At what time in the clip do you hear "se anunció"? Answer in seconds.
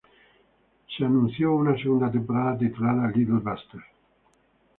0.97-1.53